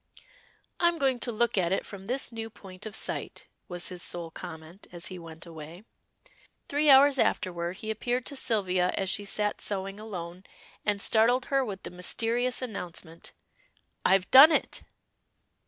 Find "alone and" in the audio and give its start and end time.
9.99-10.99